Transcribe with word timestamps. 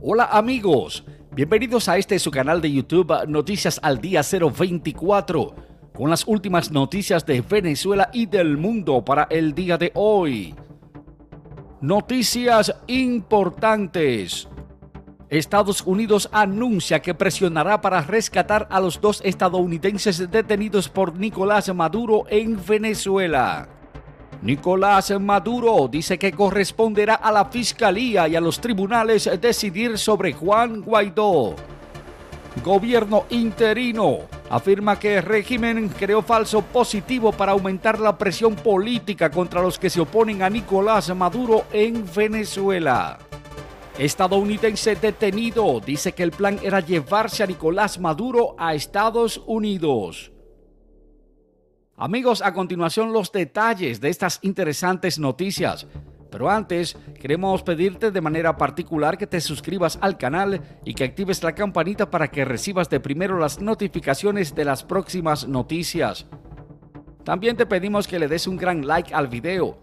Hola 0.00 0.28
amigos, 0.30 1.04
bienvenidos 1.32 1.88
a 1.88 1.98
este 1.98 2.20
su 2.20 2.30
canal 2.30 2.60
de 2.60 2.70
YouTube 2.70 3.26
Noticias 3.26 3.80
al 3.82 4.00
Día 4.00 4.20
024 4.22 5.54
con 5.92 6.08
las 6.08 6.24
últimas 6.28 6.70
noticias 6.70 7.26
de 7.26 7.40
Venezuela 7.40 8.08
y 8.12 8.26
del 8.26 8.56
mundo 8.56 9.04
para 9.04 9.26
el 9.28 9.56
día 9.56 9.76
de 9.76 9.90
hoy. 9.96 10.54
Noticias 11.80 12.72
importantes. 12.86 14.48
Estados 15.30 15.82
Unidos 15.84 16.28
anuncia 16.30 17.02
que 17.02 17.14
presionará 17.14 17.80
para 17.80 18.00
rescatar 18.00 18.68
a 18.70 18.78
los 18.78 19.00
dos 19.00 19.20
estadounidenses 19.24 20.30
detenidos 20.30 20.88
por 20.88 21.18
Nicolás 21.18 21.74
Maduro 21.74 22.24
en 22.28 22.64
Venezuela. 22.64 23.77
Nicolás 24.40 25.12
Maduro 25.18 25.88
dice 25.88 26.16
que 26.16 26.32
corresponderá 26.32 27.16
a 27.16 27.32
la 27.32 27.46
Fiscalía 27.46 28.28
y 28.28 28.36
a 28.36 28.40
los 28.40 28.60
tribunales 28.60 29.28
decidir 29.40 29.98
sobre 29.98 30.32
Juan 30.32 30.82
Guaidó. 30.82 31.56
Gobierno 32.64 33.24
interino 33.30 34.18
afirma 34.48 34.98
que 34.98 35.16
el 35.16 35.24
régimen 35.24 35.88
creó 35.88 36.22
falso 36.22 36.62
positivo 36.62 37.32
para 37.32 37.52
aumentar 37.52 37.98
la 37.98 38.16
presión 38.16 38.54
política 38.54 39.28
contra 39.28 39.60
los 39.60 39.76
que 39.76 39.90
se 39.90 40.00
oponen 40.00 40.42
a 40.42 40.50
Nicolás 40.50 41.14
Maduro 41.16 41.64
en 41.72 42.04
Venezuela. 42.14 43.18
Estadounidense 43.98 44.94
detenido 44.94 45.80
dice 45.84 46.12
que 46.12 46.22
el 46.22 46.30
plan 46.30 46.60
era 46.62 46.78
llevarse 46.78 47.42
a 47.42 47.46
Nicolás 47.46 47.98
Maduro 47.98 48.54
a 48.56 48.74
Estados 48.74 49.42
Unidos. 49.46 50.30
Amigos, 52.00 52.42
a 52.42 52.54
continuación 52.54 53.12
los 53.12 53.32
detalles 53.32 54.00
de 54.00 54.08
estas 54.08 54.38
interesantes 54.42 55.18
noticias. 55.18 55.88
Pero 56.30 56.48
antes, 56.48 56.96
queremos 57.20 57.64
pedirte 57.64 58.12
de 58.12 58.20
manera 58.20 58.56
particular 58.56 59.18
que 59.18 59.26
te 59.26 59.40
suscribas 59.40 59.98
al 60.00 60.16
canal 60.16 60.62
y 60.84 60.94
que 60.94 61.02
actives 61.02 61.42
la 61.42 61.56
campanita 61.56 62.08
para 62.08 62.28
que 62.28 62.44
recibas 62.44 62.88
de 62.88 63.00
primero 63.00 63.40
las 63.40 63.60
notificaciones 63.60 64.54
de 64.54 64.64
las 64.64 64.84
próximas 64.84 65.48
noticias. 65.48 66.26
También 67.24 67.56
te 67.56 67.66
pedimos 67.66 68.06
que 68.06 68.20
le 68.20 68.28
des 68.28 68.46
un 68.46 68.56
gran 68.56 68.86
like 68.86 69.12
al 69.12 69.26
video. 69.26 69.80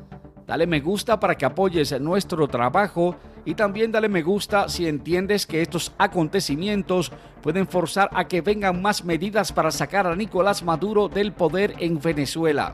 Dale 0.48 0.68
me 0.68 0.80
gusta 0.80 1.20
para 1.20 1.36
que 1.36 1.46
apoyes 1.46 2.00
nuestro 2.00 2.48
trabajo 2.48 3.18
y 3.46 3.54
también 3.54 3.92
dale 3.92 4.10
me 4.10 4.24
gusta 4.24 4.68
si 4.68 4.88
entiendes 4.88 5.46
que 5.46 5.62
estos 5.62 5.94
acontecimientos 5.98 7.12
pueden 7.42 7.68
forzar 7.68 8.10
a 8.14 8.28
que 8.28 8.42
vengan 8.42 8.82
más 8.82 9.06
medidas 9.06 9.52
para 9.52 9.72
sacar 9.72 10.08
a 10.08 10.16
Nicolás 10.16 10.64
Maduro 10.64 11.08
del 11.08 11.32
poder 11.32 11.76
en 11.80 12.02
Venezuela. 12.02 12.74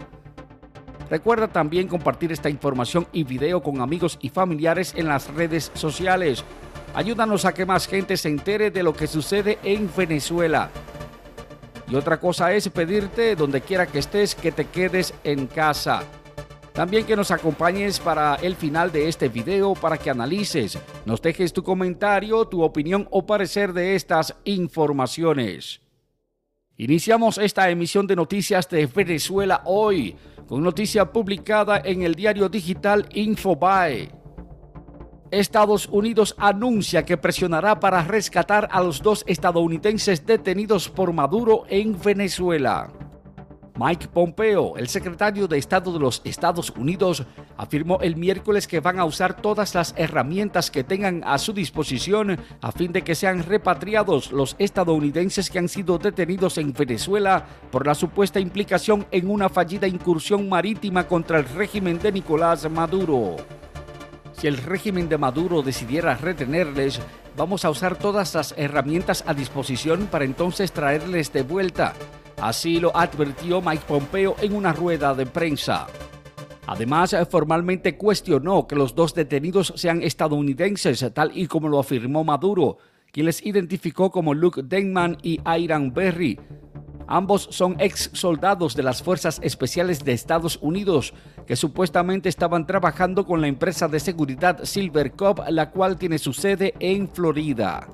Recuerda 1.09 1.50
también 1.50 1.89
compartir 1.89 2.31
esta 2.31 2.50
información 2.50 3.05
y 3.11 3.25
video 3.25 3.61
con 3.61 3.81
amigos 3.81 4.17
y 4.22 4.30
familiares 4.30 4.94
en 4.95 5.09
las 5.09 5.28
redes 5.33 5.69
sociales. 5.73 6.45
Ayúdanos 6.95 7.44
a 7.44 7.53
que 7.53 7.66
más 7.66 7.85
gente 7.85 8.16
se 8.16 8.30
entere 8.30 8.72
de 8.72 8.81
lo 8.81 8.94
que 8.94 9.08
sucede 9.08 9.59
en 9.63 9.89
Venezuela. 9.95 10.69
Y 11.89 11.95
otra 11.95 12.17
cosa 12.17 12.53
es 12.53 12.69
pedirte, 12.69 13.35
donde 13.35 13.59
quiera 13.59 13.88
que 13.88 14.00
estés, 14.00 14.35
que 14.35 14.53
te 14.53 14.66
quedes 14.66 15.13
en 15.25 15.47
casa. 15.47 16.03
También 16.73 17.05
que 17.05 17.17
nos 17.17 17.31
acompañes 17.31 18.00
para 18.00 18.36
el 18.36 18.55
final 18.55 18.91
de 18.91 19.09
este 19.09 19.27
video 19.27 19.73
para 19.73 19.97
que 19.97 20.09
analices, 20.09 20.80
nos 21.05 21.22
dejes 21.22 21.52
tu 21.52 21.63
comentario, 21.63 22.45
tu 22.45 22.63
opinión 22.63 23.08
o 23.11 23.25
parecer 23.25 23.73
de 23.73 23.95
estas 23.95 24.36
informaciones. 24.45 25.81
Iniciamos 26.78 27.38
esta 27.38 27.69
emisión 27.69 28.08
de 28.08 28.16
noticias 28.16 28.69
de 28.69 28.86
Venezuela 28.86 29.61
hoy 29.66 30.16
con 30.47 30.63
noticia 30.63 31.11
publicada 31.11 31.81
en 31.83 32.03
el 32.03 32.16
diario 32.16 32.47
digital 32.47 33.08
Infobae. 33.13 34.09
Estados 35.30 35.88
Unidos 35.88 36.35
anuncia 36.38 37.06
que 37.06 37.17
presionará 37.17 37.80
para 37.80 38.03
rescatar 38.03 38.67
a 38.72 38.81
los 38.81 39.02
dos 39.02 39.23
estadounidenses 39.28 40.25
detenidos 40.25 40.89
por 40.89 41.13
Maduro 41.13 41.66
en 41.69 42.00
Venezuela. 42.02 42.91
Mike 43.83 44.09
Pompeo, 44.09 44.77
el 44.77 44.87
secretario 44.87 45.47
de 45.47 45.57
Estado 45.57 45.91
de 45.91 45.97
los 45.97 46.22
Estados 46.23 46.69
Unidos, 46.69 47.25
afirmó 47.57 47.97
el 48.01 48.16
miércoles 48.16 48.67
que 48.67 48.79
van 48.79 49.00
a 49.00 49.06
usar 49.06 49.41
todas 49.41 49.73
las 49.73 49.95
herramientas 49.97 50.69
que 50.69 50.83
tengan 50.83 51.23
a 51.25 51.39
su 51.39 51.51
disposición 51.51 52.38
a 52.61 52.72
fin 52.72 52.91
de 52.91 53.01
que 53.01 53.16
sean 53.16 53.41
repatriados 53.41 54.31
los 54.31 54.56
estadounidenses 54.59 55.50
que 55.50 55.57
han 55.57 55.67
sido 55.67 55.97
detenidos 55.97 56.59
en 56.59 56.73
Venezuela 56.73 57.44
por 57.72 57.88
la 57.88 57.95
supuesta 57.95 58.39
implicación 58.39 59.07
en 59.09 59.28
una 59.31 59.50
fallida 59.50 59.88
incursión 59.88 60.47
marítima 60.47 61.07
contra 61.07 61.39
el 61.39 61.45
régimen 61.45 61.97
de 61.97 62.11
Nicolás 62.11 62.69
Maduro. 62.69 63.38
Si 64.33 64.45
el 64.45 64.57
régimen 64.57 65.09
de 65.09 65.17
Maduro 65.17 65.63
decidiera 65.63 66.13
retenerles, 66.13 67.01
vamos 67.35 67.66
a 67.66 67.72
usar 67.72 67.95
todas 67.97 68.35
las 68.35 68.53
herramientas 68.57 69.23
a 69.25 69.33
disposición 69.33 70.06
para 70.06 70.25
entonces 70.25 70.72
traerles 70.72 71.33
de 71.33 71.41
vuelta 71.41 71.95
Así 72.41 72.79
lo 72.79 72.96
advirtió 72.97 73.62
Mike 73.62 73.84
Pompeo 73.88 74.35
en 74.41 74.56
una 74.56 74.74
rueda 74.74 75.13
de 75.13 75.28
prensa. 75.28 75.85
Además, 76.66 77.16
formalmente 77.29 77.97
cuestionó 77.97 78.66
que 78.66 78.75
los 78.75 78.96
dos 78.96 79.13
detenidos 79.13 79.74
sean 79.75 80.02
estadounidenses, 80.02 81.06
tal 81.13 81.38
y 81.38 81.46
como 81.46 81.69
lo 81.69 81.80
afirmó 81.80 82.24
Maduro, 82.24 82.78
quien 83.12 83.28
les 83.28 83.46
identificó 83.46 84.09
como 84.09 84.34
Luke 84.34 84.62
Denman 84.63 85.18
y 85.22 85.40
Iran 85.56 85.94
Berry. 85.94 86.40
Ambos 87.07 87.47
son 87.51 87.75
ex 87.80 88.09
soldados 88.13 88.75
de 88.75 88.84
las 88.84 89.03
Fuerzas 89.03 89.40
Especiales 89.44 90.03
de 90.03 90.13
Estados 90.13 90.57
Unidos 90.62 91.13
que 91.46 91.56
supuestamente 91.56 92.30
estaban 92.30 92.66
trabajando 92.66 93.25
con 93.25 93.41
la 93.41 93.47
empresa 93.47 93.88
de 93.88 94.00
seguridad 94.00 94.63
Silver 94.63 95.12
Cup, 95.12 95.44
la 95.50 95.69
cual 95.69 95.97
tiene 95.97 96.18
su 96.18 96.34
sede 96.34 96.74
en 96.80 97.07
Florida. 97.07 97.88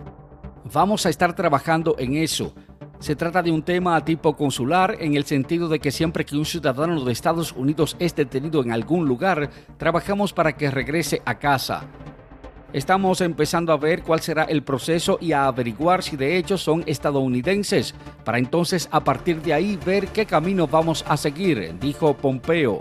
Vamos 0.71 1.05
a 1.05 1.09
estar 1.09 1.35
trabajando 1.35 1.95
en 1.97 2.15
eso. 2.15 2.53
Se 2.99 3.15
trata 3.15 3.43
de 3.43 3.51
un 3.51 3.61
tema 3.61 3.95
a 3.95 4.03
tipo 4.03 4.35
consular 4.35 4.97
en 4.99 5.15
el 5.15 5.23
sentido 5.23 5.67
de 5.69 5.79
que 5.79 5.91
siempre 5.91 6.25
que 6.25 6.35
un 6.35 6.45
ciudadano 6.45 7.03
de 7.05 7.11
Estados 7.11 7.51
Unidos 7.51 7.95
es 7.99 8.15
detenido 8.15 8.61
en 8.63 8.71
algún 8.71 9.07
lugar, 9.07 9.49
trabajamos 9.77 10.33
para 10.33 10.57
que 10.57 10.71
regrese 10.71 11.21
a 11.23 11.35
casa. 11.35 11.85
Estamos 12.73 13.21
empezando 13.21 13.71
a 13.71 13.77
ver 13.77 14.03
cuál 14.03 14.19
será 14.19 14.43
el 14.43 14.63
proceso 14.63 15.17
y 15.21 15.31
a 15.31 15.45
averiguar 15.45 16.03
si 16.03 16.17
de 16.17 16.37
hecho 16.37 16.57
son 16.57 16.83
estadounidenses, 16.85 17.93
para 18.25 18.39
entonces 18.39 18.89
a 18.91 18.99
partir 18.99 19.41
de 19.41 19.53
ahí 19.53 19.79
ver 19.85 20.07
qué 20.07 20.25
camino 20.25 20.67
vamos 20.67 21.05
a 21.07 21.15
seguir, 21.17 21.75
dijo 21.79 22.13
Pompeo. 22.15 22.79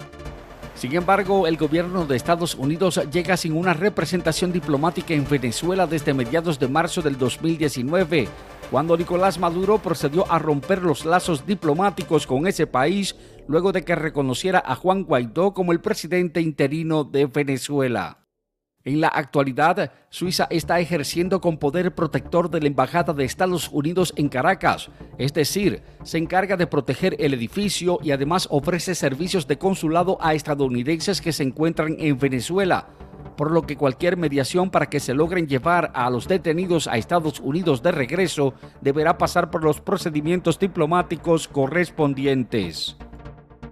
Sin 0.74 0.94
embargo, 0.94 1.46
el 1.46 1.56
gobierno 1.56 2.04
de 2.04 2.16
Estados 2.16 2.54
Unidos 2.54 3.00
llega 3.10 3.36
sin 3.36 3.54
una 3.54 3.72
representación 3.72 4.52
diplomática 4.52 5.14
en 5.14 5.26
Venezuela 5.26 5.86
desde 5.86 6.12
mediados 6.12 6.58
de 6.58 6.68
marzo 6.68 7.00
del 7.00 7.16
2019, 7.16 8.28
cuando 8.70 8.96
Nicolás 8.96 9.38
Maduro 9.38 9.78
procedió 9.78 10.30
a 10.30 10.38
romper 10.38 10.82
los 10.82 11.04
lazos 11.04 11.46
diplomáticos 11.46 12.26
con 12.26 12.46
ese 12.46 12.66
país 12.66 13.14
luego 13.46 13.72
de 13.72 13.84
que 13.84 13.94
reconociera 13.94 14.62
a 14.64 14.74
Juan 14.74 15.04
Guaidó 15.04 15.54
como 15.54 15.72
el 15.72 15.80
presidente 15.80 16.40
interino 16.40 17.04
de 17.04 17.26
Venezuela. 17.26 18.26
En 18.86 19.00
la 19.00 19.08
actualidad, 19.08 19.92
Suiza 20.10 20.46
está 20.48 20.78
ejerciendo 20.78 21.40
con 21.40 21.58
poder 21.58 21.92
protector 21.94 22.50
de 22.50 22.60
la 22.60 22.68
Embajada 22.68 23.12
de 23.12 23.24
Estados 23.24 23.68
Unidos 23.72 24.12
en 24.16 24.28
Caracas, 24.28 24.90
es 25.18 25.32
decir, 25.32 25.82
se 26.04 26.18
encarga 26.18 26.56
de 26.56 26.68
proteger 26.68 27.16
el 27.18 27.34
edificio 27.34 27.98
y 28.00 28.12
además 28.12 28.46
ofrece 28.48 28.94
servicios 28.94 29.48
de 29.48 29.58
consulado 29.58 30.18
a 30.20 30.34
estadounidenses 30.34 31.20
que 31.20 31.32
se 31.32 31.42
encuentran 31.42 31.96
en 31.98 32.16
Venezuela, 32.16 32.86
por 33.36 33.50
lo 33.50 33.62
que 33.62 33.76
cualquier 33.76 34.16
mediación 34.16 34.70
para 34.70 34.86
que 34.86 35.00
se 35.00 35.14
logren 35.14 35.46
llevar 35.46 35.90
a 35.94 36.08
los 36.10 36.26
detenidos 36.26 36.88
a 36.88 36.96
Estados 36.96 37.40
Unidos 37.40 37.82
de 37.82 37.92
regreso 37.92 38.54
deberá 38.80 39.18
pasar 39.18 39.50
por 39.50 39.62
los 39.62 39.80
procedimientos 39.80 40.58
diplomáticos 40.58 41.48
correspondientes. 41.48 42.96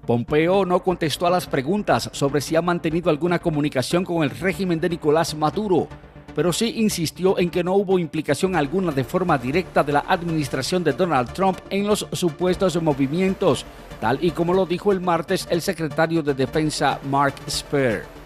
Pompeo 0.06 0.66
no 0.66 0.82
contestó 0.82 1.26
a 1.26 1.30
las 1.30 1.47
preguntas 1.47 2.10
sobre 2.12 2.41
si 2.41 2.56
ha 2.56 2.62
mantenido 2.62 3.08
alguna 3.08 3.38
comunicación 3.38 4.04
con 4.04 4.22
el 4.22 4.30
régimen 4.30 4.78
de 4.78 4.91
Nicolás 4.91 5.34
Maduro, 5.34 5.88
pero 6.34 6.53
sí 6.53 6.74
insistió 6.76 7.38
en 7.38 7.50
que 7.50 7.64
no 7.64 7.74
hubo 7.74 7.98
implicación 7.98 8.56
alguna 8.56 8.92
de 8.92 9.04
forma 9.04 9.39
directa 9.39 9.83
de 9.83 9.92
la 9.92 10.04
administración 10.06 10.84
de 10.84 10.92
Donald 10.92 11.33
Trump 11.33 11.59
en 11.71 11.86
los 11.86 12.06
supuestos 12.12 12.80
movimientos, 12.83 13.65
tal 14.00 14.18
y 14.22 14.33
como 14.33 14.53
lo 14.53 14.66
dijo 14.66 14.92
el 14.92 15.00
martes 15.00 15.47
el 15.50 15.62
secretario 15.62 16.22
de 16.22 16.34
Defensa 16.34 16.98
Mark 17.09 17.34
Speer. 17.48 18.23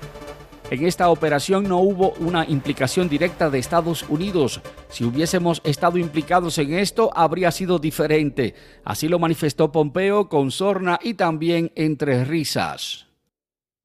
En 0.70 0.84
esta 0.84 1.08
operación 1.08 1.64
no 1.64 1.78
hubo 1.78 2.12
una 2.20 2.44
implicación 2.44 3.08
directa 3.08 3.48
de 3.48 3.58
Estados 3.58 4.04
Unidos. 4.06 4.60
Si 4.90 5.02
hubiésemos 5.02 5.62
estado 5.64 5.96
implicados 5.96 6.58
en 6.58 6.74
esto, 6.74 7.10
habría 7.14 7.50
sido 7.50 7.78
diferente. 7.78 8.54
Así 8.84 9.08
lo 9.08 9.18
manifestó 9.18 9.72
Pompeo 9.72 10.28
con 10.28 10.50
sorna 10.50 10.98
y 11.02 11.14
también 11.14 11.72
entre 11.74 12.22
risas. 12.26 13.06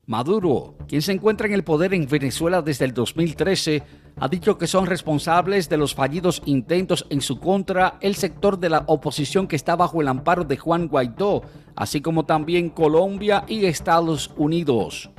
Maduro, 0.06 0.76
quien 0.86 1.02
se 1.02 1.14
encuentra 1.14 1.48
en 1.48 1.54
el 1.54 1.64
poder 1.64 1.94
en 1.94 2.06
Venezuela 2.06 2.62
desde 2.62 2.84
el 2.84 2.94
2013, 2.94 3.84
ha 4.18 4.28
dicho 4.28 4.58
que 4.58 4.68
son 4.68 4.86
responsables 4.86 5.70
de 5.70 5.78
los 5.78 5.96
fallidos 5.96 6.42
intentos 6.46 7.06
en 7.10 7.22
su 7.22 7.40
contra 7.40 7.98
el 8.02 8.16
sector 8.16 8.60
de 8.60 8.70
la 8.70 8.84
oposición 8.88 9.48
que 9.48 9.56
está 9.56 9.78
bajo 9.78 10.02
el 10.02 10.10
amparo 10.10 10.44
de 10.44 10.58
Juan 10.58 10.90
Guaidó, 10.90 11.44
así 11.78 12.02
como 12.02 12.26
también 12.26 12.70
Colombia 12.70 13.46
y 13.48 13.64
Estados 13.64 14.32
Unidos. 14.36 15.10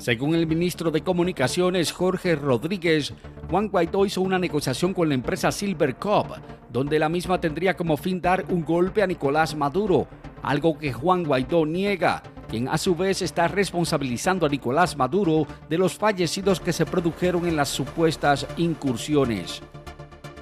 Según 0.00 0.34
el 0.34 0.46
ministro 0.46 0.90
de 0.90 1.02
Comunicaciones 1.02 1.92
Jorge 1.92 2.34
Rodríguez, 2.34 3.12
Juan 3.50 3.68
Guaidó 3.68 4.06
hizo 4.06 4.22
una 4.22 4.38
negociación 4.38 4.94
con 4.94 5.10
la 5.10 5.14
empresa 5.14 5.52
Silver 5.52 5.96
Cup, 5.96 6.36
donde 6.72 6.98
la 6.98 7.10
misma 7.10 7.38
tendría 7.38 7.76
como 7.76 7.98
fin 7.98 8.18
dar 8.18 8.46
un 8.48 8.64
golpe 8.64 9.02
a 9.02 9.06
Nicolás 9.06 9.54
Maduro, 9.54 10.08
algo 10.42 10.78
que 10.78 10.90
Juan 10.90 11.24
Guaidó 11.24 11.66
niega, 11.66 12.22
quien 12.48 12.66
a 12.68 12.78
su 12.78 12.96
vez 12.96 13.20
está 13.20 13.46
responsabilizando 13.46 14.46
a 14.46 14.48
Nicolás 14.48 14.96
Maduro 14.96 15.46
de 15.68 15.76
los 15.76 15.96
fallecidos 15.96 16.60
que 16.60 16.72
se 16.72 16.86
produjeron 16.86 17.46
en 17.46 17.56
las 17.56 17.68
supuestas 17.68 18.46
incursiones. 18.56 19.60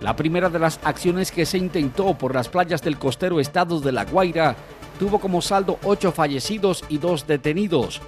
La 0.01 0.15
primera 0.15 0.49
de 0.51 0.61
las 0.61 0.79
acciones 0.85 1.33
que 1.33 1.45
se 1.45 1.59
intentó 1.59 2.17
por 2.17 2.33
las 2.33 2.49
playas 2.49 2.81
del 2.81 2.97
costero 2.97 3.41
estado 3.41 3.81
de 3.81 3.91
La 3.91 4.05
Guaira 4.05 4.55
tuvo 5.01 5.19
como 5.19 5.43
saldo 5.43 5.81
ocho 5.83 6.13
fallecidos 6.13 6.85
y 6.89 6.99
dos 6.99 7.27
detenidos, 7.27 8.01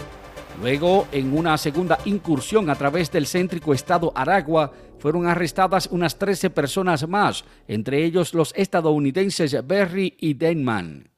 Luego, 0.60 1.08
en 1.10 1.36
una 1.36 1.56
segunda 1.56 1.98
incursión 2.04 2.68
a 2.68 2.74
través 2.74 3.10
del 3.10 3.26
céntrico 3.26 3.72
estado 3.72 4.12
Aragua, 4.14 4.70
fueron 4.98 5.26
arrestadas 5.26 5.88
unas 5.90 6.18
13 6.18 6.50
personas 6.50 7.08
más, 7.08 7.44
entre 7.66 8.04
ellos 8.04 8.34
los 8.34 8.52
estadounidenses 8.54 9.66
Berry 9.66 10.14
y 10.20 10.34
Denman. 10.34 11.09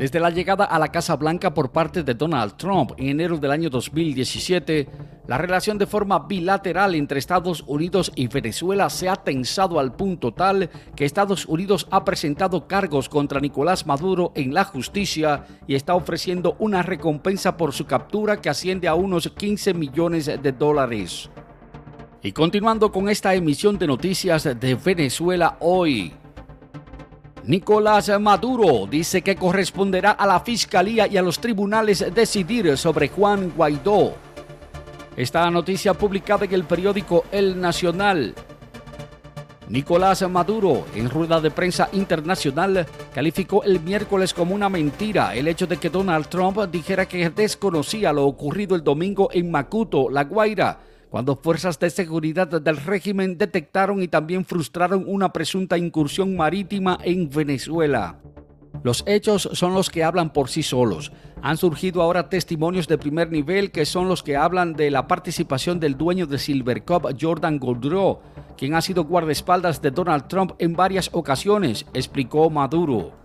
Desde 0.00 0.18
la 0.18 0.30
llegada 0.30 0.64
a 0.64 0.78
la 0.78 0.88
Casa 0.88 1.14
Blanca 1.14 1.52
por 1.52 1.72
parte 1.72 2.02
de 2.02 2.14
Donald 2.14 2.56
Trump 2.56 2.92
en 2.96 3.08
enero 3.08 3.36
del 3.36 3.50
año 3.50 3.68
2017, 3.68 4.88
la 5.26 5.36
relación 5.36 5.76
de 5.76 5.86
forma 5.86 6.20
bilateral 6.20 6.94
entre 6.94 7.18
Estados 7.18 7.62
Unidos 7.66 8.10
y 8.14 8.26
Venezuela 8.26 8.88
se 8.88 9.10
ha 9.10 9.16
tensado 9.16 9.78
al 9.78 9.94
punto 9.94 10.32
tal 10.32 10.70
que 10.96 11.04
Estados 11.04 11.44
Unidos 11.44 11.86
ha 11.90 12.02
presentado 12.02 12.66
cargos 12.66 13.10
contra 13.10 13.40
Nicolás 13.40 13.86
Maduro 13.86 14.32
en 14.36 14.54
la 14.54 14.64
justicia 14.64 15.44
y 15.66 15.74
está 15.74 15.94
ofreciendo 15.94 16.56
una 16.60 16.80
recompensa 16.80 17.58
por 17.58 17.74
su 17.74 17.84
captura 17.84 18.40
que 18.40 18.48
asciende 18.48 18.88
a 18.88 18.94
unos 18.94 19.28
15 19.28 19.74
millones 19.74 20.30
de 20.42 20.52
dólares. 20.52 21.28
Y 22.22 22.32
continuando 22.32 22.90
con 22.90 23.10
esta 23.10 23.34
emisión 23.34 23.78
de 23.78 23.86
noticias 23.86 24.44
de 24.44 24.74
Venezuela 24.76 25.58
hoy, 25.60 26.14
Nicolás 27.50 28.08
Maduro 28.20 28.86
dice 28.88 29.22
que 29.22 29.34
corresponderá 29.34 30.12
a 30.12 30.24
la 30.24 30.38
Fiscalía 30.38 31.08
y 31.08 31.16
a 31.16 31.22
los 31.22 31.40
tribunales 31.40 32.14
decidir 32.14 32.78
sobre 32.78 33.08
Juan 33.08 33.52
Guaidó. 33.56 34.14
Esta 35.16 35.50
noticia 35.50 35.92
publicada 35.94 36.44
en 36.44 36.54
el 36.54 36.62
periódico 36.62 37.24
El 37.32 37.60
Nacional. 37.60 38.36
Nicolás 39.68 40.22
Maduro, 40.30 40.86
en 40.94 41.10
rueda 41.10 41.40
de 41.40 41.50
prensa 41.50 41.88
internacional, 41.90 42.86
calificó 43.12 43.64
el 43.64 43.80
miércoles 43.80 44.32
como 44.32 44.54
una 44.54 44.68
mentira 44.68 45.34
el 45.34 45.48
hecho 45.48 45.66
de 45.66 45.78
que 45.78 45.90
Donald 45.90 46.28
Trump 46.28 46.56
dijera 46.70 47.06
que 47.06 47.30
desconocía 47.30 48.12
lo 48.12 48.26
ocurrido 48.26 48.76
el 48.76 48.84
domingo 48.84 49.28
en 49.32 49.50
Macuto, 49.50 50.08
La 50.08 50.22
Guaira, 50.22 50.78
cuando 51.10 51.36
fuerzas 51.36 51.78
de 51.80 51.90
seguridad 51.90 52.46
del 52.46 52.76
régimen 52.76 53.36
detectaron 53.36 54.00
y 54.02 54.08
también 54.08 54.44
frustraron 54.44 55.04
una 55.06 55.32
presunta 55.32 55.76
incursión 55.76 56.36
marítima 56.36 56.98
en 57.02 57.28
Venezuela. 57.28 58.20
Los 58.84 59.02
hechos 59.06 59.50
son 59.52 59.74
los 59.74 59.90
que 59.90 60.04
hablan 60.04 60.32
por 60.32 60.48
sí 60.48 60.62
solos. 60.62 61.12
Han 61.42 61.56
surgido 61.56 62.00
ahora 62.00 62.28
testimonios 62.28 62.86
de 62.86 62.96
primer 62.96 63.30
nivel 63.30 63.72
que 63.72 63.84
son 63.84 64.08
los 64.08 64.22
que 64.22 64.36
hablan 64.36 64.74
de 64.74 64.90
la 64.90 65.08
participación 65.08 65.80
del 65.80 65.98
dueño 65.98 66.26
de 66.26 66.38
Silvercup, 66.38 67.10
Jordan 67.20 67.58
Goldrow, 67.58 68.20
quien 68.56 68.74
ha 68.74 68.80
sido 68.80 69.04
guardaespaldas 69.04 69.82
de 69.82 69.90
Donald 69.90 70.28
Trump 70.28 70.52
en 70.58 70.74
varias 70.74 71.10
ocasiones, 71.12 71.84
explicó 71.92 72.48
Maduro 72.48 73.19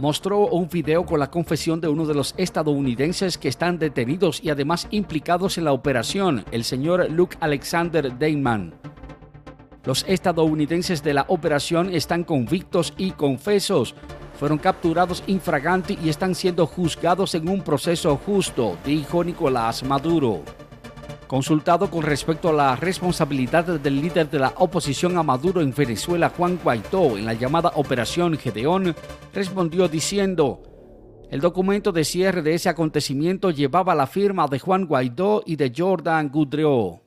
mostró 0.00 0.46
un 0.46 0.68
video 0.68 1.04
con 1.04 1.20
la 1.20 1.30
confesión 1.30 1.80
de 1.80 1.88
uno 1.88 2.06
de 2.06 2.14
los 2.14 2.34
estadounidenses 2.38 3.36
que 3.36 3.48
están 3.48 3.78
detenidos 3.78 4.42
y 4.42 4.50
además 4.50 4.88
implicados 4.90 5.58
en 5.58 5.64
la 5.64 5.72
operación, 5.72 6.44
el 6.50 6.64
señor 6.64 7.10
Luke 7.10 7.36
Alexander 7.40 8.18
Deinman. 8.18 8.74
Los 9.84 10.04
estadounidenses 10.08 11.02
de 11.02 11.14
la 11.14 11.24
operación 11.28 11.94
están 11.94 12.24
convictos 12.24 12.94
y 12.96 13.12
confesos. 13.12 13.94
Fueron 14.38 14.58
capturados 14.58 15.22
infraganti 15.26 15.98
y 16.02 16.08
están 16.08 16.34
siendo 16.34 16.66
juzgados 16.66 17.34
en 17.34 17.48
un 17.48 17.62
proceso 17.62 18.16
justo, 18.16 18.78
dijo 18.84 19.22
Nicolás 19.22 19.82
Maduro. 19.82 20.42
Consultado 21.30 21.88
con 21.92 22.02
respecto 22.02 22.48
a 22.48 22.52
la 22.52 22.74
responsabilidad 22.74 23.64
del 23.64 24.02
líder 24.02 24.28
de 24.28 24.40
la 24.40 24.52
oposición 24.56 25.16
a 25.16 25.22
Maduro 25.22 25.60
en 25.60 25.72
Venezuela, 25.72 26.32
Juan 26.36 26.58
Guaidó, 26.60 27.16
en 27.16 27.24
la 27.24 27.34
llamada 27.34 27.70
Operación 27.76 28.36
Gedeón, 28.36 28.96
respondió 29.32 29.86
diciendo, 29.86 30.60
el 31.30 31.40
documento 31.40 31.92
de 31.92 32.02
cierre 32.02 32.42
de 32.42 32.54
ese 32.54 32.68
acontecimiento 32.68 33.52
llevaba 33.52 33.94
la 33.94 34.08
firma 34.08 34.48
de 34.48 34.58
Juan 34.58 34.86
Guaidó 34.86 35.44
y 35.46 35.54
de 35.54 35.72
Jordan 35.72 36.30
Goudreau. 36.30 37.00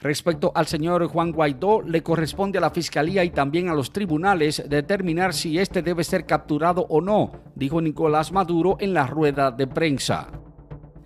Respecto 0.00 0.50
al 0.52 0.66
señor 0.66 1.06
Juan 1.06 1.30
Guaidó, 1.30 1.80
le 1.80 2.02
corresponde 2.02 2.58
a 2.58 2.60
la 2.60 2.70
Fiscalía 2.70 3.22
y 3.22 3.30
también 3.30 3.68
a 3.68 3.74
los 3.74 3.92
tribunales 3.92 4.64
determinar 4.68 5.32
si 5.32 5.60
éste 5.60 5.80
debe 5.80 6.02
ser 6.02 6.26
capturado 6.26 6.86
o 6.88 7.00
no, 7.00 7.30
dijo 7.54 7.80
Nicolás 7.80 8.32
Maduro 8.32 8.78
en 8.80 8.94
la 8.94 9.06
rueda 9.06 9.52
de 9.52 9.68
prensa. 9.68 10.28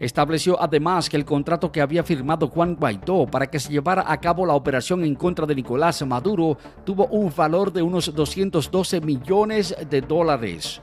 Estableció 0.00 0.60
además 0.62 1.08
que 1.08 1.16
el 1.16 1.24
contrato 1.24 1.72
que 1.72 1.80
había 1.80 2.04
firmado 2.04 2.46
Juan 2.46 2.76
Guaidó 2.76 3.26
para 3.26 3.48
que 3.48 3.58
se 3.58 3.72
llevara 3.72 4.04
a 4.06 4.20
cabo 4.20 4.46
la 4.46 4.54
operación 4.54 5.02
en 5.02 5.16
contra 5.16 5.44
de 5.44 5.56
Nicolás 5.56 6.06
Maduro 6.06 6.56
tuvo 6.84 7.06
un 7.06 7.32
valor 7.34 7.72
de 7.72 7.82
unos 7.82 8.14
212 8.14 9.00
millones 9.00 9.74
de 9.90 10.00
dólares. 10.00 10.80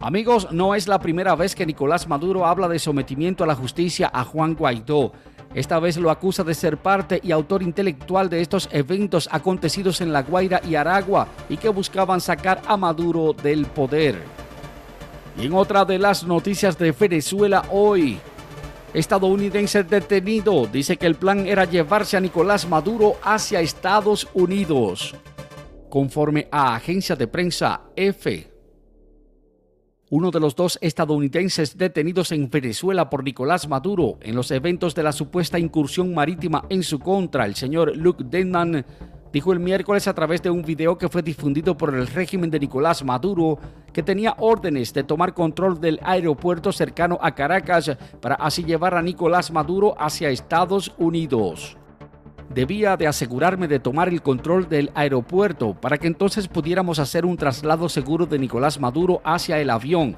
Amigos, 0.00 0.48
no 0.50 0.74
es 0.74 0.88
la 0.88 0.98
primera 0.98 1.36
vez 1.36 1.54
que 1.54 1.64
Nicolás 1.64 2.08
Maduro 2.08 2.44
habla 2.44 2.68
de 2.68 2.80
sometimiento 2.80 3.44
a 3.44 3.46
la 3.46 3.54
justicia 3.54 4.10
a 4.12 4.24
Juan 4.24 4.54
Guaidó. 4.54 5.12
Esta 5.54 5.78
vez 5.78 5.96
lo 5.96 6.10
acusa 6.10 6.42
de 6.42 6.54
ser 6.54 6.78
parte 6.78 7.20
y 7.22 7.30
autor 7.30 7.62
intelectual 7.62 8.28
de 8.28 8.40
estos 8.40 8.68
eventos 8.72 9.28
acontecidos 9.30 10.00
en 10.00 10.12
La 10.12 10.22
Guaira 10.22 10.60
y 10.68 10.74
Aragua 10.74 11.28
y 11.48 11.56
que 11.56 11.68
buscaban 11.68 12.20
sacar 12.20 12.60
a 12.66 12.76
Maduro 12.76 13.32
del 13.32 13.64
poder. 13.66 14.43
Y 15.36 15.46
en 15.46 15.54
otra 15.54 15.84
de 15.84 15.98
las 15.98 16.24
noticias 16.24 16.78
de 16.78 16.92
Venezuela 16.92 17.64
hoy, 17.70 18.18
estadounidense 18.92 19.82
detenido 19.82 20.66
dice 20.66 20.96
que 20.96 21.06
el 21.06 21.16
plan 21.16 21.46
era 21.46 21.64
llevarse 21.64 22.16
a 22.16 22.20
Nicolás 22.20 22.68
Maduro 22.68 23.16
hacia 23.22 23.60
Estados 23.60 24.28
Unidos. 24.34 25.14
Conforme 25.90 26.48
a 26.50 26.74
agencia 26.76 27.16
de 27.16 27.26
prensa 27.26 27.82
F, 27.96 28.54
uno 30.10 30.30
de 30.30 30.38
los 30.38 30.54
dos 30.54 30.78
estadounidenses 30.80 31.76
detenidos 31.76 32.30
en 32.30 32.48
Venezuela 32.48 33.10
por 33.10 33.24
Nicolás 33.24 33.68
Maduro 33.68 34.18
en 34.20 34.36
los 34.36 34.50
eventos 34.52 34.94
de 34.94 35.02
la 35.02 35.10
supuesta 35.10 35.58
incursión 35.58 36.14
marítima 36.14 36.64
en 36.68 36.84
su 36.84 37.00
contra, 37.00 37.46
el 37.46 37.56
señor 37.56 37.96
Luke 37.96 38.22
Denman, 38.24 38.86
dijo 39.34 39.52
el 39.52 39.58
miércoles 39.58 40.06
a 40.06 40.14
través 40.14 40.42
de 40.42 40.50
un 40.50 40.62
video 40.62 40.96
que 40.96 41.08
fue 41.08 41.20
difundido 41.20 41.76
por 41.76 41.92
el 41.92 42.06
régimen 42.06 42.52
de 42.52 42.60
Nicolás 42.60 43.02
Maduro 43.02 43.58
que 43.92 44.04
tenía 44.04 44.36
órdenes 44.38 44.94
de 44.94 45.02
tomar 45.02 45.34
control 45.34 45.80
del 45.80 45.98
aeropuerto 46.04 46.70
cercano 46.70 47.18
a 47.20 47.34
Caracas 47.34 47.96
para 48.20 48.36
así 48.36 48.62
llevar 48.62 48.94
a 48.94 49.02
Nicolás 49.02 49.50
Maduro 49.50 49.96
hacia 49.98 50.30
Estados 50.30 50.94
Unidos. 50.98 51.76
Debía 52.54 52.96
de 52.96 53.08
asegurarme 53.08 53.66
de 53.66 53.80
tomar 53.80 54.08
el 54.08 54.22
control 54.22 54.68
del 54.68 54.92
aeropuerto 54.94 55.74
para 55.74 55.98
que 55.98 56.06
entonces 56.06 56.46
pudiéramos 56.46 57.00
hacer 57.00 57.26
un 57.26 57.36
traslado 57.36 57.88
seguro 57.88 58.26
de 58.26 58.38
Nicolás 58.38 58.78
Maduro 58.78 59.20
hacia 59.24 59.58
el 59.58 59.70
avión, 59.70 60.16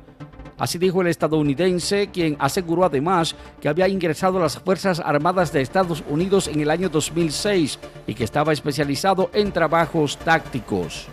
Así 0.58 0.78
dijo 0.78 1.02
el 1.02 1.08
estadounidense, 1.08 2.08
quien 2.08 2.36
aseguró 2.38 2.84
además 2.84 3.34
que 3.60 3.68
había 3.68 3.88
ingresado 3.88 4.38
a 4.38 4.42
las 4.42 4.58
Fuerzas 4.58 5.00
Armadas 5.00 5.52
de 5.52 5.60
Estados 5.60 6.02
Unidos 6.08 6.48
en 6.48 6.60
el 6.60 6.70
año 6.70 6.88
2006 6.88 7.78
y 8.06 8.14
que 8.14 8.24
estaba 8.24 8.52
especializado 8.52 9.30
en 9.34 9.52
trabajos 9.52 10.16
tácticos. 10.18 11.08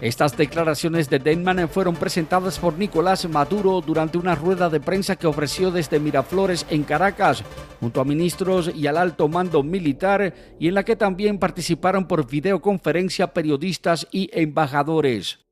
Estas 0.00 0.36
declaraciones 0.36 1.10
de 1.10 1.18
Denman 1.18 1.68
fueron 1.68 1.96
presentadas 1.96 2.60
por 2.60 2.78
Nicolás 2.78 3.28
Maduro 3.28 3.80
durante 3.80 4.16
una 4.16 4.36
rueda 4.36 4.70
de 4.70 4.78
prensa 4.78 5.16
que 5.16 5.26
ofreció 5.26 5.72
desde 5.72 5.98
Miraflores 5.98 6.66
en 6.70 6.84
Caracas, 6.84 7.42
junto 7.80 8.00
a 8.00 8.04
ministros 8.04 8.70
y 8.72 8.86
al 8.86 8.96
alto 8.96 9.26
mando 9.26 9.64
militar, 9.64 10.32
y 10.60 10.68
en 10.68 10.74
la 10.74 10.84
que 10.84 10.94
también 10.94 11.38
participaron 11.38 12.06
por 12.06 12.28
videoconferencia 12.28 13.32
periodistas 13.34 14.06
y 14.12 14.30
embajadores. 14.32 15.47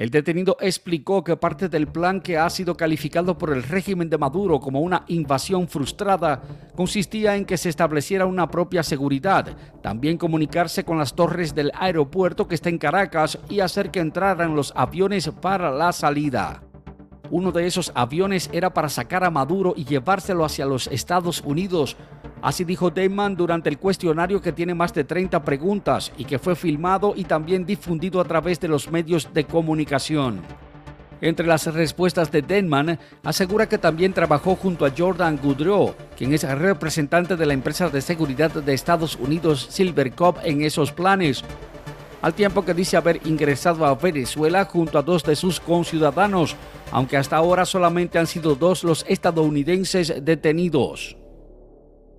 El 0.00 0.08
detenido 0.08 0.56
explicó 0.60 1.22
que 1.22 1.36
parte 1.36 1.68
del 1.68 1.86
plan 1.86 2.22
que 2.22 2.38
ha 2.38 2.48
sido 2.48 2.74
calificado 2.74 3.36
por 3.36 3.52
el 3.52 3.62
régimen 3.62 4.08
de 4.08 4.16
Maduro 4.16 4.58
como 4.58 4.80
una 4.80 5.04
invasión 5.08 5.68
frustrada 5.68 6.40
consistía 6.74 7.36
en 7.36 7.44
que 7.44 7.58
se 7.58 7.68
estableciera 7.68 8.24
una 8.24 8.50
propia 8.50 8.82
seguridad, 8.82 9.54
también 9.82 10.16
comunicarse 10.16 10.84
con 10.84 10.96
las 10.96 11.14
torres 11.14 11.54
del 11.54 11.70
aeropuerto 11.74 12.48
que 12.48 12.54
está 12.54 12.70
en 12.70 12.78
Caracas 12.78 13.38
y 13.50 13.60
hacer 13.60 13.90
que 13.90 14.00
entraran 14.00 14.56
los 14.56 14.72
aviones 14.74 15.28
para 15.42 15.70
la 15.70 15.92
salida. 15.92 16.62
Uno 17.30 17.52
de 17.52 17.66
esos 17.66 17.92
aviones 17.94 18.50
era 18.52 18.74
para 18.74 18.88
sacar 18.88 19.24
a 19.24 19.30
Maduro 19.30 19.74
y 19.76 19.84
llevárselo 19.84 20.44
hacia 20.44 20.66
los 20.66 20.88
Estados 20.88 21.42
Unidos, 21.44 21.96
Así 22.42 22.64
dijo 22.64 22.90
Deyman 22.90 23.36
durante 23.36 23.68
el 23.68 23.78
cuestionario 23.78 24.40
que 24.40 24.52
tiene 24.52 24.74
más 24.74 24.94
de 24.94 25.04
30 25.04 25.44
preguntas 25.44 26.10
y 26.16 26.24
que 26.24 26.38
fue 26.38 26.56
filmado 26.56 27.12
y 27.14 27.24
también 27.24 27.66
difundido 27.66 28.18
a 28.20 28.24
través 28.24 28.58
de 28.60 28.68
los 28.68 28.90
medios 28.90 29.28
de 29.34 29.44
comunicación. 29.44 30.40
Entre 31.20 31.46
las 31.46 31.66
respuestas 31.66 32.32
de 32.32 32.40
Denman, 32.40 32.98
asegura 33.22 33.68
que 33.68 33.76
también 33.76 34.14
trabajó 34.14 34.56
junto 34.56 34.86
a 34.86 34.92
Jordan 34.96 35.38
Goudreau, 35.42 35.94
quien 36.16 36.32
es 36.32 36.48
representante 36.48 37.36
de 37.36 37.44
la 37.44 37.52
empresa 37.52 37.90
de 37.90 38.00
seguridad 38.00 38.50
de 38.50 38.72
Estados 38.72 39.16
Unidos 39.16 39.66
Silvercop 39.68 40.38
en 40.42 40.62
esos 40.62 40.92
planes, 40.92 41.44
al 42.22 42.34
tiempo 42.34 42.64
que 42.64 42.74
dice 42.74 42.96
haber 42.96 43.20
ingresado 43.26 43.86
a 43.86 43.94
Venezuela 43.94 44.64
junto 44.64 44.98
a 44.98 45.02
dos 45.02 45.24
de 45.24 45.36
sus 45.36 45.60
conciudadanos, 45.60 46.56
aunque 46.92 47.16
hasta 47.16 47.36
ahora 47.36 47.64
solamente 47.64 48.18
han 48.18 48.26
sido 48.26 48.54
dos 48.54 48.84
los 48.84 49.04
estadounidenses 49.08 50.14
detenidos. 50.22 51.16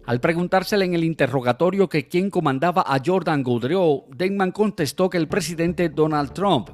Al 0.06 0.20
preguntársele 0.20 0.86
en 0.86 0.96
el 0.96 1.04
interrogatorio 1.04 1.88
que 1.88 2.08
quién 2.08 2.32
comandaba 2.32 2.84
a 2.86 3.00
Jordan 3.06 3.44
Goudreau, 3.44 4.06
Denman 4.16 4.52
contestó 4.52 5.10
que 5.10 5.18
el 5.18 5.28
presidente 5.28 5.90
Donald 5.90 6.34
Trump. 6.34 6.70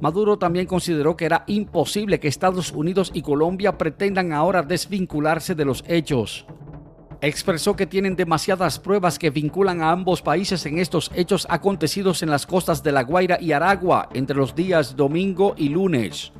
Maduro 0.00 0.36
también 0.36 0.66
consideró 0.66 1.16
que 1.16 1.24
era 1.24 1.44
imposible 1.46 2.20
que 2.20 2.28
Estados 2.28 2.72
Unidos 2.72 3.10
y 3.14 3.22
Colombia 3.22 3.78
pretendan 3.78 4.32
ahora 4.32 4.62
desvincularse 4.62 5.54
de 5.54 5.64
los 5.64 5.82
hechos. 5.88 6.46
Expresó 7.24 7.74
que 7.74 7.86
tienen 7.86 8.16
demasiadas 8.16 8.78
pruebas 8.78 9.18
que 9.18 9.30
vinculan 9.30 9.80
a 9.80 9.90
ambos 9.90 10.20
países 10.20 10.66
en 10.66 10.78
estos 10.78 11.10
hechos 11.14 11.46
acontecidos 11.48 12.22
en 12.22 12.28
las 12.28 12.44
costas 12.44 12.82
de 12.82 12.92
La 12.92 13.02
Guaira 13.02 13.38
y 13.40 13.52
Aragua 13.52 14.10
entre 14.12 14.36
los 14.36 14.54
días 14.54 14.94
domingo 14.94 15.54
y 15.56 15.70
lunes. 15.70 16.32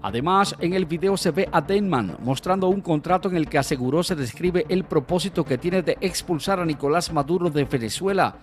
Además, 0.00 0.54
en 0.60 0.74
el 0.74 0.86
video 0.86 1.16
se 1.16 1.32
ve 1.32 1.48
a 1.50 1.60
Denman 1.60 2.18
mostrando 2.20 2.68
un 2.68 2.82
contrato 2.82 3.28
en 3.28 3.36
el 3.36 3.48
que 3.48 3.58
aseguró 3.58 4.04
se 4.04 4.14
describe 4.14 4.64
el 4.68 4.84
propósito 4.84 5.44
que 5.44 5.58
tiene 5.58 5.82
de 5.82 5.98
expulsar 6.00 6.60
a 6.60 6.64
Nicolás 6.64 7.12
Maduro 7.12 7.50
de 7.50 7.64
Venezuela, 7.64 8.36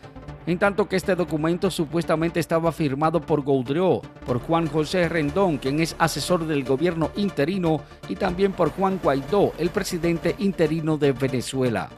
en 0.49 0.57
tanto 0.57 0.89
que 0.89 0.95
este 0.95 1.15
documento 1.15 1.69
supuestamente 1.69 2.39
estaba 2.39 2.71
firmado 2.71 3.21
por 3.21 3.41
Goudreau, 3.41 4.01
por 4.25 4.39
Juan 4.39 4.67
José 4.67 5.07
Rendón, 5.07 5.59
quien 5.59 5.79
es 5.79 5.95
asesor 5.99 6.47
del 6.47 6.63
gobierno 6.63 7.11
interino, 7.17 7.81
y 8.07 8.15
también 8.15 8.53
por 8.53 8.71
Juan 8.71 8.99
Guaidó, 9.01 9.53
el 9.59 9.69
presidente 9.69 10.35
interino 10.39 10.97
de 10.97 11.11
Venezuela. 11.11 11.89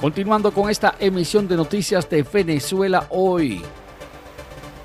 Continuando 0.00 0.50
con 0.52 0.70
esta 0.70 0.94
emisión 0.98 1.46
de 1.46 1.56
noticias 1.56 2.08
de 2.08 2.22
Venezuela 2.22 3.06
hoy. 3.10 3.60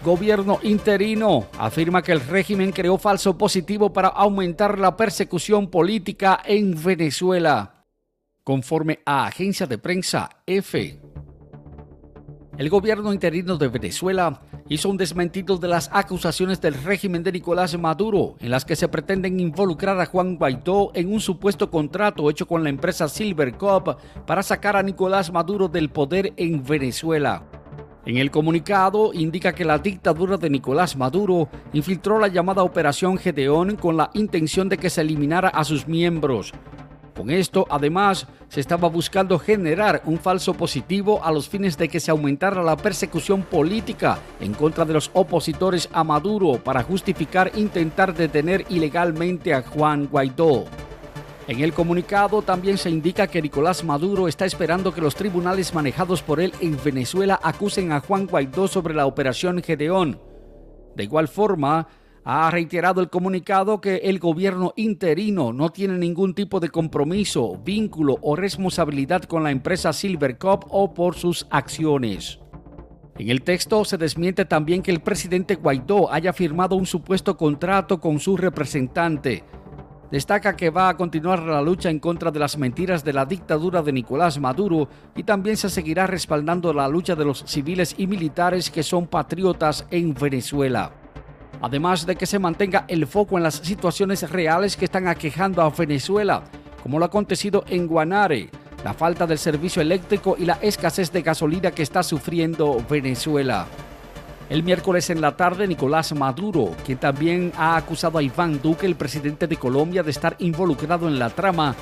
Gobierno 0.04 0.60
interino 0.64 1.48
afirma 1.58 2.02
que 2.02 2.12
el 2.12 2.20
régimen 2.20 2.74
creó 2.74 2.98
falso 2.98 3.38
positivo 3.38 3.94
para 3.94 4.10
aumentar 4.10 4.78
la 4.78 4.98
persecución 4.98 5.70
política 5.70 6.42
en 6.44 6.82
Venezuela. 6.82 7.86
Conforme 8.44 9.00
a 9.06 9.28
agencia 9.28 9.68
de 9.68 9.78
prensa 9.78 10.30
EFE, 10.46 11.00
el 12.60 12.70
gobierno 12.70 13.14
interino 13.14 13.56
de 13.56 13.70
Venezuela 13.70 14.42
hizo 14.68 14.90
un 14.90 14.98
desmentido 14.98 15.58
de 15.58 15.70
las 15.70 15.90
acusaciones 15.94 16.60
del 16.60 16.74
régimen 16.74 17.24
de 17.24 17.32
Nicolás 17.32 17.80
Maduro, 17.80 18.36
en 18.42 18.52
las 18.52 18.66
que 18.66 18.76
se 18.76 18.90
pretenden 18.90 19.40
involucrar 19.40 19.98
a 19.98 20.06
Juan 20.06 20.36
Guaidó 20.36 20.92
en 20.94 21.14
un 21.14 21.22
supuesto 21.22 21.72
contrato 21.72 22.30
hecho 22.30 22.46
con 22.46 22.62
la 22.62 22.70
empresa 22.70 23.08
Silvercop 23.08 23.98
para 24.28 24.44
sacar 24.44 24.76
a 24.76 24.84
Nicolás 24.84 25.32
Maduro 25.32 25.70
del 25.70 25.90
poder 25.90 26.34
en 26.36 26.62
Venezuela. 26.62 27.46
En 28.06 28.18
el 28.18 28.30
comunicado 28.30 29.12
indica 29.14 29.54
que 29.54 29.64
la 29.64 29.78
dictadura 29.78 30.36
de 30.36 30.50
Nicolás 30.50 30.98
Maduro 30.98 31.48
infiltró 31.72 32.20
la 32.20 32.28
llamada 32.28 32.64
Operación 32.64 33.18
Gedeón 33.18 33.78
con 33.78 33.96
la 33.96 34.12
intención 34.16 34.68
de 34.68 34.78
que 34.78 34.90
se 34.90 35.00
eliminara 35.00 35.48
a 35.48 35.64
sus 35.64 35.88
miembros. 35.88 36.52
Con 37.20 37.32
esto, 37.32 37.68
además, 37.70 38.28
se 38.48 38.62
estaba 38.62 38.88
buscando 38.88 39.38
generar 39.38 40.04
un 40.06 40.20
falso 40.20 40.54
positivo 40.54 41.22
a 41.22 41.34
los 41.34 41.50
fines 41.50 41.78
de 41.78 41.90
que 41.90 42.00
se 42.00 42.12
aumentara 42.12 42.64
la 42.64 42.78
persecución 42.78 43.42
política 43.44 44.20
en 44.40 44.54
contra 44.54 44.86
de 44.86 44.94
los 44.94 45.12
opositores 45.14 45.90
a 45.92 46.06
Maduro 46.06 46.64
para 46.64 46.82
justificar 46.82 47.52
intentar 47.58 48.14
detener 48.14 48.66
ilegalmente 48.70 49.54
a 49.54 49.64
Juan 49.64 50.08
Guaidó. 50.08 50.64
En 51.50 51.60
el 51.60 51.74
comunicado 51.74 52.42
también 52.42 52.78
se 52.78 52.90
indica 52.90 53.28
que 53.28 53.42
Nicolás 53.42 53.84
Maduro 53.84 54.30
está 54.30 54.46
esperando 54.46 54.94
que 54.94 55.02
los 55.02 55.16
tribunales 55.16 55.74
manejados 55.74 56.22
por 56.22 56.40
él 56.40 56.54
en 56.62 56.82
Venezuela 56.82 57.38
acusen 57.44 57.92
a 57.92 58.00
Juan 58.00 58.28
Guaidó 58.28 58.70
sobre 58.70 58.94
la 58.94 59.06
operación 59.06 59.62
Gedeón. 59.62 60.22
De 60.96 61.04
igual 61.04 61.28
forma, 61.28 61.86
ha 62.32 62.52
reiterado 62.52 63.02
el 63.02 63.10
comunicado 63.10 63.82
que 63.82 63.96
el 63.96 64.20
gobierno 64.20 64.74
interino 64.76 65.52
no 65.52 65.72
tiene 65.72 65.98
ningún 65.98 66.36
tipo 66.36 66.60
de 66.60 66.70
compromiso, 66.70 67.60
vínculo 67.66 68.20
o 68.22 68.36
responsabilidad 68.36 69.24
con 69.24 69.44
la 69.44 69.50
empresa 69.50 69.92
Silvercop 69.94 70.66
o 70.70 70.94
por 70.94 71.16
sus 71.16 71.48
acciones. 71.50 72.40
En 73.18 73.30
el 73.30 73.42
texto 73.42 73.84
se 73.84 73.98
desmiente 73.98 74.46
también 74.46 74.84
que 74.84 74.92
el 74.92 75.02
presidente 75.02 75.56
Guaidó 75.56 76.14
haya 76.14 76.32
firmado 76.32 76.76
un 76.76 76.86
supuesto 76.86 77.36
contrato 77.36 78.00
con 78.00 78.20
su 78.20 78.38
representante, 78.38 79.44
Destaca 80.12 80.56
que 80.56 80.72
va 80.72 80.90
a 80.90 80.98
continuar 80.98 81.44
la 81.44 81.62
lucha 81.62 81.92
en 81.92 82.00
contra 82.00 82.32
de 82.32 82.40
las 82.40 82.58
mentiras 82.58 83.04
de 83.04 83.14
la 83.14 83.26
dictadura 83.26 83.84
de 83.84 83.92
Nicolás 83.92 84.40
Maduro 84.40 84.90
y 85.16 85.22
también 85.22 85.56
se 85.56 85.70
seguirá 85.70 86.08
respaldando 86.08 86.74
la 86.74 86.88
lucha 86.88 87.16
de 87.16 87.26
los 87.26 87.44
civiles 87.46 87.94
y 87.96 88.08
militares 88.08 88.72
que 88.72 88.82
son 88.82 89.06
patriotas 89.06 89.86
en 89.92 90.16
Venezuela. 90.16 90.92
Además 91.62 92.06
de 92.06 92.16
que 92.16 92.26
se 92.26 92.40
mantenga 92.40 92.86
el 92.88 93.06
foco 93.06 93.38
en 93.38 93.44
las 93.44 93.56
situaciones 93.56 94.30
reales 94.30 94.78
que 94.78 94.86
están 94.86 95.08
aquejando 95.08 95.62
a 95.62 95.70
Venezuela, 95.70 96.44
como 96.82 96.98
lo 96.98 97.06
ha 97.06 97.08
acontecido 97.08 97.66
en 97.68 97.86
Guanare, 97.86 98.50
la 98.84 98.94
falta 98.94 99.28
del 99.28 99.38
servicio 99.38 99.82
eléctrico 99.82 100.36
y 100.40 100.46
la 100.46 100.58
escasez 100.62 101.12
de 101.12 101.22
gasolina 101.22 101.72
que 101.72 101.84
está 101.84 102.02
sufriendo 102.02 102.84
Venezuela. 102.90 103.68
El 104.50 104.64
miércoles 104.64 105.10
en 105.10 105.22
la 105.22 105.36
tarde, 105.36 105.68
Nicolás 105.68 106.16
Maduro, 106.16 106.72
quien 106.86 106.98
también 106.98 107.52
ha 107.58 107.76
acusado 107.76 108.18
a 108.18 108.24
Iván 108.24 108.62
Duque, 108.62 108.86
el 108.86 108.96
presidente 108.96 109.46
de 109.46 109.58
Colombia, 109.58 110.02
de 110.02 110.12
estar 110.12 110.36
involucrado 110.40 111.08
en 111.08 111.20
la 111.20 111.30
trama, 111.30 111.76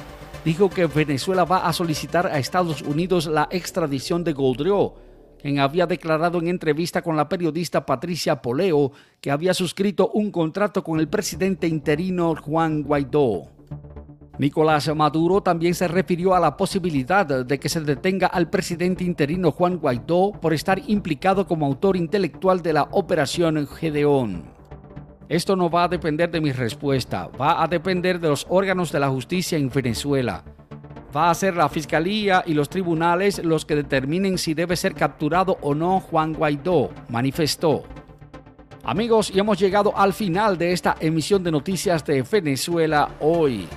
dijo 0.43 0.69
que 0.69 0.88
Venezuela 0.88 1.46
va 1.46 1.67
a 1.67 1.72
solicitar 1.72 2.27
a 2.27 2.39
Estados 2.39 2.81
Unidos 2.81 3.27
la 3.27 3.48
extradición 3.51 4.24
de 4.24 4.34
Goldreau, 4.34 4.96
quien 5.41 5.60
había 5.60 5.86
declarado 5.86 6.39
en 6.39 6.48
entrevista 6.48 7.01
con 7.01 7.15
la 7.15 7.29
periodista 7.29 7.86
Patricia 7.86 8.41
Poleo 8.41 8.91
que 9.22 9.32
había 9.32 9.53
suscrito 9.53 10.10
un 10.13 10.32
contrato 10.32 10.84
con 10.84 11.00
el 11.00 11.08
presidente 11.08 11.67
interino 11.67 12.36
Juan 12.36 12.84
Guaidó. 12.84 13.50
Nicolás 14.39 14.94
Maduro 14.96 15.41
también 15.41 15.74
se 15.74 15.88
refirió 15.88 16.36
a 16.36 16.39
la 16.39 16.56
posibilidad 16.56 17.46
de 17.46 17.60
que 17.60 17.70
se 17.70 17.82
detenga 17.82 18.27
al 18.27 18.50
presidente 18.50 19.03
interino 19.03 19.51
Juan 19.51 19.77
Guaidó 19.77 20.32
por 20.32 20.53
estar 20.53 20.79
implicado 20.88 21.48
como 21.48 21.65
autor 21.65 21.98
intelectual 21.98 22.62
de 22.62 22.74
la 22.74 22.84
operación 22.91 23.65
Gedeón. 23.67 24.44
Esto 25.27 25.56
no 25.56 25.70
va 25.70 25.86
a 25.86 25.88
depender 25.88 26.29
de 26.32 26.39
mi 26.39 26.51
respuesta, 26.51 27.27
va 27.27 27.62
a 27.62 27.67
depender 27.67 28.20
de 28.20 28.29
los 28.29 28.46
órganos 28.48 28.91
de 28.91 29.00
la 29.00 29.10
justicia 29.10 29.58
en 29.58 29.70
Venezuela. 29.70 30.44
Va 31.16 31.30
a 31.30 31.36
ser 31.36 31.56
la 31.56 31.70
fiscalía 31.70 32.44
y 32.46 32.54
los 32.54 32.70
tribunales 32.70 33.44
los 33.44 33.66
que 33.66 33.76
determinen 33.76 34.38
si 34.38 34.54
debe 34.54 34.76
ser 34.76 34.94
capturado 34.94 35.58
o 35.62 35.74
no 35.74 36.00
Juan 36.00 36.34
Guaidó, 36.34 36.90
manifestó. 37.10 37.84
Amigos, 38.84 39.32
y 39.34 39.40
hemos 39.40 39.58
llegado 39.60 39.98
al 39.98 40.14
final 40.14 40.58
de 40.58 40.72
esta 40.72 40.96
emisión 41.00 41.44
de 41.44 41.52
noticias 41.52 42.06
de 42.06 42.22
Venezuela 42.22 43.10
hoy. 43.20 43.68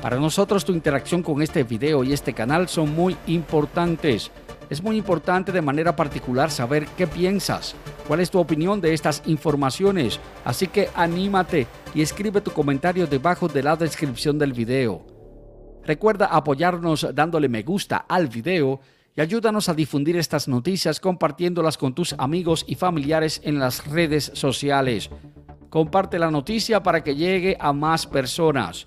Para 0.00 0.16
nosotros 0.16 0.64
tu 0.64 0.72
interacción 0.72 1.22
con 1.22 1.42
este 1.42 1.62
video 1.62 2.02
y 2.02 2.12
este 2.12 2.32
canal 2.32 2.68
son 2.68 2.94
muy 2.94 3.16
importantes. 3.28 4.32
Es 4.70 4.82
muy 4.82 4.96
importante 4.96 5.52
de 5.52 5.62
manera 5.62 5.94
particular 5.94 6.50
saber 6.50 6.86
qué 6.96 7.06
piensas, 7.06 7.76
cuál 8.08 8.20
es 8.20 8.30
tu 8.30 8.38
opinión 8.38 8.80
de 8.80 8.94
estas 8.94 9.22
informaciones, 9.26 10.18
así 10.44 10.66
que 10.66 10.88
anímate 10.94 11.66
y 11.94 12.02
escribe 12.02 12.40
tu 12.40 12.52
comentario 12.52 13.06
debajo 13.06 13.48
de 13.48 13.62
la 13.62 13.76
descripción 13.76 14.38
del 14.38 14.52
video. 14.52 15.11
Recuerda 15.84 16.26
apoyarnos 16.26 17.06
dándole 17.14 17.48
me 17.48 17.62
gusta 17.62 18.04
al 18.08 18.28
video 18.28 18.80
y 19.14 19.20
ayúdanos 19.20 19.68
a 19.68 19.74
difundir 19.74 20.16
estas 20.16 20.48
noticias 20.48 21.00
compartiéndolas 21.00 21.76
con 21.76 21.94
tus 21.94 22.14
amigos 22.14 22.64
y 22.66 22.76
familiares 22.76 23.40
en 23.44 23.58
las 23.58 23.86
redes 23.86 24.30
sociales. 24.34 25.10
Comparte 25.68 26.18
la 26.18 26.30
noticia 26.30 26.82
para 26.82 27.02
que 27.02 27.14
llegue 27.14 27.56
a 27.58 27.72
más 27.72 28.06
personas. 28.06 28.86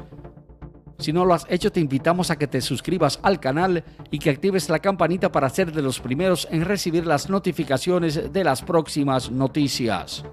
Si 0.97 1.11
no 1.11 1.25
lo 1.25 1.33
has 1.33 1.45
hecho, 1.49 1.71
te 1.71 1.81
invitamos 1.81 2.31
a 2.31 2.37
que 2.37 2.47
te 2.47 2.61
suscribas 2.61 3.19
al 3.21 3.39
canal 3.39 3.83
y 4.11 4.19
que 4.19 4.29
actives 4.29 4.69
la 4.69 4.79
campanita 4.79 5.31
para 5.31 5.49
ser 5.49 5.71
de 5.71 5.81
los 5.81 5.99
primeros 5.99 6.47
en 6.49 6.63
recibir 6.63 7.05
las 7.05 7.29
notificaciones 7.29 8.31
de 8.31 8.43
las 8.43 8.61
próximas 8.61 9.29
noticias. 9.29 10.23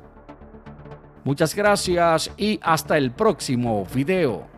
Muchas 1.24 1.54
gracias 1.54 2.30
y 2.36 2.60
hasta 2.62 2.96
el 2.96 3.10
próximo 3.12 3.86
video. 3.92 4.51